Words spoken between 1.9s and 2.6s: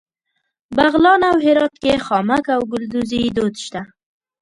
خامک